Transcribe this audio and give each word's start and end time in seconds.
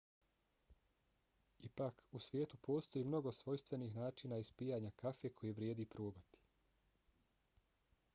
ipak 1.67 2.01
u 2.11 2.21
svijetu 2.27 2.57
postoji 2.67 3.05
mnogo 3.09 3.33
svojstvenih 3.41 3.93
načina 3.95 4.39
ispijanja 4.45 4.91
kafe 5.03 5.29
koje 5.41 5.53
vrijedi 5.61 5.85
probati 5.85 6.41